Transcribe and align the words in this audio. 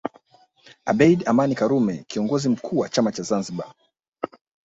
Abeid 0.85 1.27
Aman 1.29 1.55
Karume 1.55 2.05
Kiongozi 2.07 2.49
mkuu 2.49 2.77
wa 2.79 2.89
chama 2.89 3.11
cha 3.11 3.23
Zanzibar 3.23 3.73